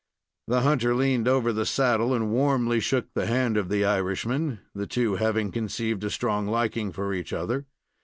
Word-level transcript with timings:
The 0.47 0.61
hunter 0.61 0.95
leaned 0.95 1.27
over 1.27 1.53
the 1.53 1.63
saddle, 1.63 2.11
and 2.11 2.31
warmly 2.31 2.79
shook 2.79 3.13
the 3.13 3.27
hand 3.27 3.55
of 3.55 3.69
the 3.69 3.85
Irishman, 3.85 4.59
the 4.73 4.87
two 4.87 5.17
having 5.17 5.51
conceived 5.51 6.03
a 6.03 6.09
strong 6.09 6.47
liking 6.47 6.91
for 6.91 7.13
each 7.13 7.31
other. 7.31 7.67